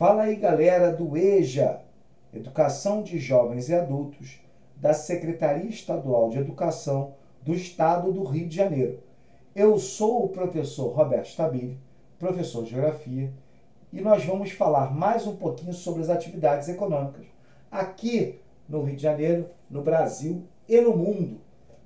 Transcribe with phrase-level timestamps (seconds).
[0.00, 1.82] Fala aí, galera do EJA,
[2.32, 4.40] Educação de Jovens e Adultos,
[4.74, 9.02] da Secretaria Estadual de Educação do Estado do Rio de Janeiro.
[9.54, 11.78] Eu sou o professor Roberto Stabile,
[12.18, 13.30] professor de Geografia,
[13.92, 17.26] e nós vamos falar mais um pouquinho sobre as atividades econômicas
[17.70, 21.42] aqui no Rio de Janeiro, no Brasil e no mundo.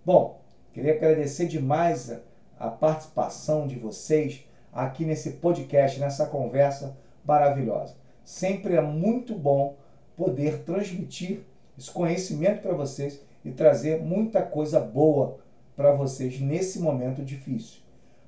[0.06, 0.38] Bom,
[0.72, 2.20] queria agradecer demais a,
[2.60, 8.03] a participação de vocês aqui nesse podcast, nessa conversa maravilhosa.
[8.24, 9.76] Sempre é muito bom
[10.16, 11.42] poder transmitir
[11.78, 15.38] esse conhecimento para vocês e trazer muita coisa boa
[15.76, 17.80] para vocês nesse momento difícil.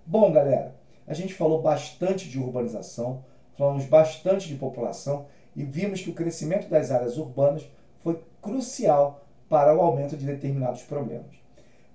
[0.05, 0.75] Bom, galera,
[1.07, 3.25] a gente falou bastante de urbanização,
[3.57, 7.67] falamos bastante de população e vimos que o crescimento das áreas urbanas
[8.01, 11.35] foi crucial para o aumento de determinados problemas.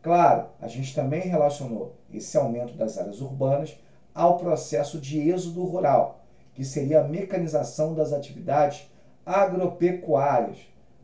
[0.02, 3.78] Claro, a gente também relacionou esse aumento das áreas urbanas
[4.16, 6.22] ao processo de êxodo rural,
[6.54, 8.92] que seria a mecanização das atividades
[9.26, 10.58] agropecuárias.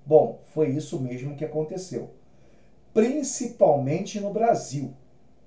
[0.05, 2.11] Bom, foi isso mesmo que aconteceu.
[2.93, 4.93] Principalmente no Brasil,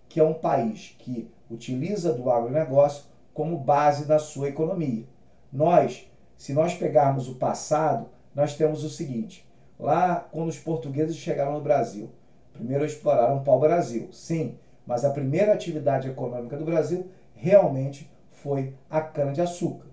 [0.09, 5.05] que é um país que utiliza do agronegócio como base da sua economia.
[5.53, 11.55] Nós, se nós pegarmos o passado, nós temos o seguinte: lá quando os portugueses chegaram
[11.55, 12.11] no Brasil,
[12.53, 14.57] primeiro exploraram o pau-brasil, sim,
[14.87, 19.90] mas a primeira atividade econômica do Brasil realmente foi a cana-de-açúcar.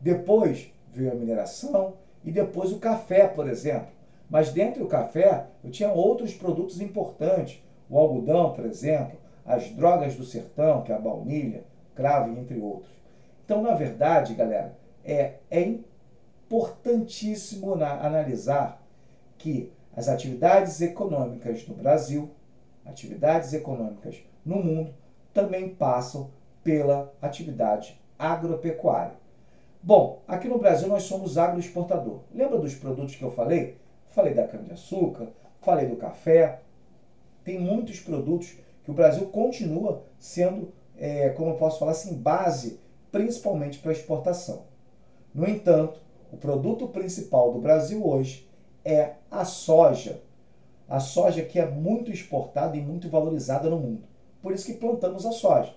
[0.00, 3.88] Depois veio a mineração e depois o café, por exemplo.
[4.28, 10.14] Mas dentro do café eu tinha outros produtos importantes, o algodão, por exemplo, as drogas
[10.14, 12.90] do sertão, que é a baunilha, cravo, entre outros.
[13.44, 18.80] Então, na verdade, galera, é, é importantíssimo na, analisar
[19.36, 22.30] que as atividades econômicas no Brasil,
[22.86, 24.94] atividades econômicas no mundo,
[25.34, 26.30] também passam
[26.62, 29.19] pela atividade agropecuária.
[29.82, 32.20] Bom, aqui no Brasil nós somos agroexportador.
[32.34, 33.78] Lembra dos produtos que eu falei?
[34.08, 35.28] Falei da cana-de-açúcar,
[35.62, 36.60] falei do café.
[37.42, 42.78] Tem muitos produtos que o Brasil continua sendo, é, como eu posso falar assim, base
[43.10, 44.64] principalmente para exportação.
[45.34, 45.98] No entanto,
[46.30, 48.46] o produto principal do Brasil hoje
[48.84, 50.20] é a soja.
[50.86, 54.02] A soja que é muito exportada e muito valorizada no mundo.
[54.42, 55.74] Por isso que plantamos a soja.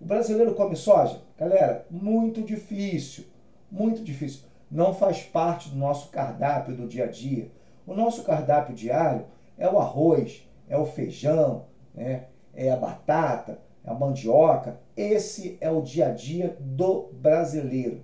[0.00, 1.22] O brasileiro come soja?
[1.38, 3.26] Galera, muito difícil,
[3.74, 4.42] muito difícil.
[4.70, 7.50] Não faz parte do nosso cardápio do dia a dia.
[7.84, 9.26] O nosso cardápio diário
[9.58, 12.26] é o arroz, é o feijão, né?
[12.54, 14.78] é a batata, é a mandioca.
[14.96, 18.00] Esse é o dia a dia do brasileiro.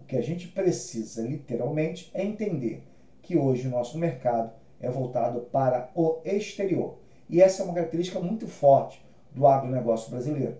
[0.00, 2.86] O que a gente precisa, literalmente, é entender
[3.20, 6.98] que hoje o nosso mercado é voltado para o exterior.
[7.28, 10.56] E essa é uma característica muito forte do agronegócio brasileiro.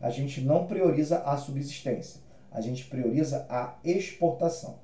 [0.00, 2.20] A gente não prioriza a subsistência,
[2.50, 4.78] a gente prioriza a exportação.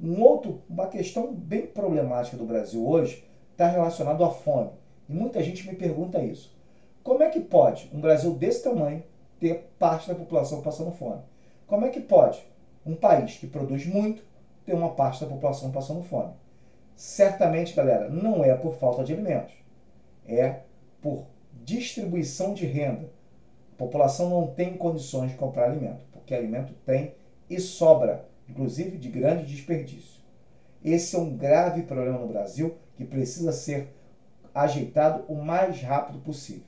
[0.00, 4.70] Um outro, uma questão bem problemática do Brasil hoje está relacionado à fome.
[5.08, 6.54] E muita gente me pergunta isso.
[7.02, 9.02] Como é que pode um Brasil desse tamanho
[9.38, 11.20] ter parte da população passando fome?
[11.66, 12.44] Como é que pode
[12.84, 14.22] um país que produz muito
[14.64, 16.32] ter uma parte da população passando fome?
[16.96, 19.54] Certamente, galera, não é por falta de alimentos.
[20.26, 20.60] É
[21.02, 21.26] por
[21.64, 23.10] distribuição de renda.
[23.74, 27.14] A população não tem condições de comprar alimento, porque alimento tem
[27.50, 30.22] e sobra, inclusive de grande desperdício.
[30.82, 33.94] Esse é um grave problema no Brasil que precisa ser
[34.54, 36.64] ajeitado o mais rápido possível.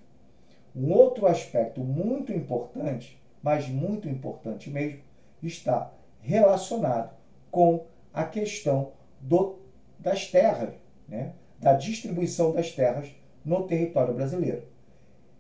[0.74, 5.00] Um outro aspecto muito importante, mas muito importante mesmo,
[5.42, 5.90] está
[6.20, 7.14] relacionado
[7.50, 9.58] com a questão do,
[9.98, 10.74] das terras,
[11.08, 11.32] né?
[11.58, 13.08] da distribuição das terras
[13.44, 14.64] no território brasileiro.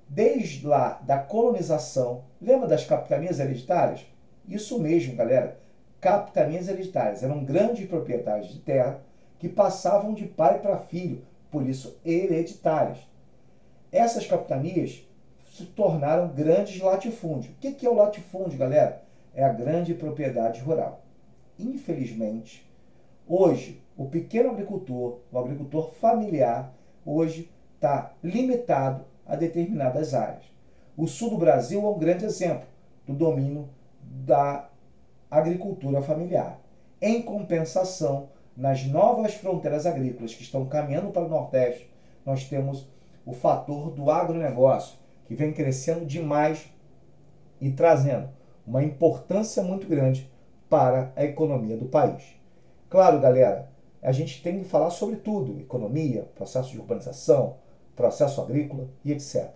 [0.08, 4.06] Desde lá da colonização, lembra das capitanias hereditárias?
[4.48, 5.58] Isso mesmo, galera.
[6.00, 9.00] Capitanias hereditárias eram grandes proprietários de terra
[9.38, 12.98] que passavam de pai para filho, por isso hereditárias.
[13.90, 15.04] Essas capitanias
[15.52, 17.52] se tornaram grandes latifúndios.
[17.52, 19.02] O que é o latifúndio, galera?
[19.34, 21.02] É a grande propriedade rural.
[21.58, 22.64] Infelizmente,
[23.26, 26.72] hoje, o pequeno agricultor, o agricultor familiar,
[27.04, 30.44] hoje está limitado a determinadas áreas.
[30.96, 32.66] O sul do Brasil é um grande exemplo
[33.06, 33.68] do domínio
[34.02, 34.68] da
[35.30, 36.58] agricultura familiar.
[37.00, 41.90] Em compensação, nas novas fronteiras agrícolas que estão caminhando para o Nordeste,
[42.24, 42.88] nós temos
[43.24, 44.96] o fator do agronegócio,
[45.26, 46.72] que vem crescendo demais
[47.60, 48.28] e trazendo
[48.66, 50.30] uma importância muito grande
[50.68, 52.22] para a economia do país.
[52.88, 53.68] Claro, galera,
[54.02, 57.56] a gente tem que falar sobre tudo: economia, processo de urbanização,
[57.96, 59.50] processo agrícola e etc.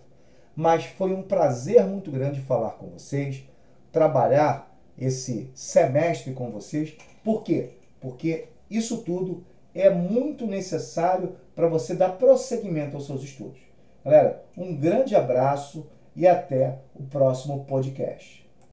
[0.55, 3.43] Mas foi um prazer muito grande falar com vocês,
[3.91, 6.97] trabalhar esse semestre com vocês.
[7.23, 7.69] Por quê?
[8.01, 13.59] Porque isso tudo é muito necessário para você dar prosseguimento aos seus estudos.
[14.03, 18.40] Galera, um grande abraço e até o próximo podcast.